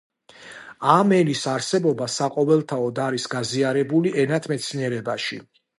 ამ 0.93 1.13
ენის 1.17 1.43
არსებობა 1.51 2.09
საყოველთაოდ 2.15 3.05
არის 3.07 3.29
გაზიარებული 3.35 4.19
ენათმეცნიერებაში. 4.27 5.43